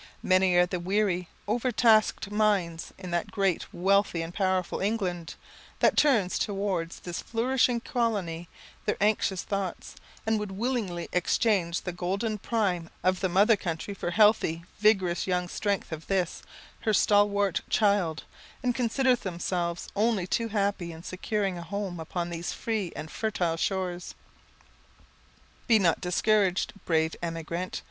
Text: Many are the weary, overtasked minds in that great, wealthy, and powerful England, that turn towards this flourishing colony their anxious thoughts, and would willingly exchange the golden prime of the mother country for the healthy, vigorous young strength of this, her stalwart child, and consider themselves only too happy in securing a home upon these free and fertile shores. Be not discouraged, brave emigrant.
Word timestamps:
Many 0.23 0.55
are 0.55 0.65
the 0.65 0.79
weary, 0.79 1.27
overtasked 1.47 2.31
minds 2.31 2.91
in 2.97 3.11
that 3.11 3.29
great, 3.29 3.71
wealthy, 3.71 4.23
and 4.23 4.33
powerful 4.33 4.79
England, 4.79 5.35
that 5.77 5.95
turn 5.95 6.27
towards 6.29 7.01
this 7.01 7.21
flourishing 7.21 7.81
colony 7.81 8.49
their 8.85 8.97
anxious 8.99 9.43
thoughts, 9.43 9.93
and 10.25 10.39
would 10.39 10.53
willingly 10.53 11.07
exchange 11.13 11.81
the 11.81 11.91
golden 11.91 12.39
prime 12.39 12.89
of 13.03 13.19
the 13.19 13.29
mother 13.29 13.55
country 13.55 13.93
for 13.93 14.07
the 14.07 14.13
healthy, 14.13 14.65
vigorous 14.79 15.27
young 15.27 15.47
strength 15.47 15.91
of 15.91 16.07
this, 16.07 16.41
her 16.79 16.95
stalwart 16.95 17.61
child, 17.69 18.23
and 18.63 18.73
consider 18.73 19.15
themselves 19.15 19.87
only 19.95 20.25
too 20.25 20.47
happy 20.47 20.91
in 20.91 21.03
securing 21.03 21.59
a 21.59 21.61
home 21.61 21.99
upon 21.99 22.31
these 22.31 22.53
free 22.53 22.91
and 22.95 23.11
fertile 23.11 23.55
shores. 23.55 24.15
Be 25.67 25.77
not 25.77 26.01
discouraged, 26.01 26.73
brave 26.85 27.15
emigrant. 27.21 27.79